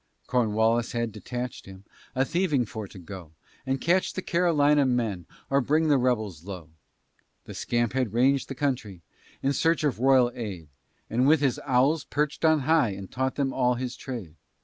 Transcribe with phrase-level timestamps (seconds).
[0.25, 1.83] Cornwallis had detach'd him
[2.15, 3.33] A thieving for to go,
[3.67, 6.69] And catch the Carolina men, Or bring the rebels low.
[7.45, 9.03] The scamp had rang'd the country
[9.43, 10.69] In search of royal aid,
[11.07, 14.33] And with his owls, perchèd on high, He taught them all his trade.